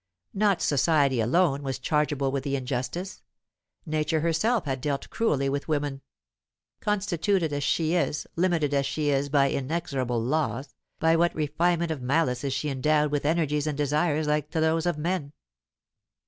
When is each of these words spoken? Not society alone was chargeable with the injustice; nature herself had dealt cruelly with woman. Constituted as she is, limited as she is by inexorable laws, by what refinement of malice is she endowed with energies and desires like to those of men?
Not 0.33 0.63
society 0.63 1.21
alone 1.21 1.61
was 1.61 1.77
chargeable 1.77 2.31
with 2.31 2.43
the 2.43 2.55
injustice; 2.55 3.21
nature 3.85 4.21
herself 4.21 4.65
had 4.65 4.81
dealt 4.81 5.11
cruelly 5.11 5.47
with 5.47 5.67
woman. 5.67 6.01
Constituted 6.79 7.53
as 7.53 7.63
she 7.63 7.93
is, 7.93 8.25
limited 8.35 8.73
as 8.73 8.87
she 8.87 9.09
is 9.11 9.29
by 9.29 9.51
inexorable 9.51 10.19
laws, 10.19 10.73
by 10.97 11.15
what 11.15 11.35
refinement 11.35 11.91
of 11.91 12.01
malice 12.01 12.43
is 12.43 12.51
she 12.51 12.67
endowed 12.69 13.11
with 13.11 13.25
energies 13.27 13.67
and 13.67 13.77
desires 13.77 14.25
like 14.25 14.49
to 14.49 14.59
those 14.59 14.87
of 14.87 14.97
men? 14.97 15.33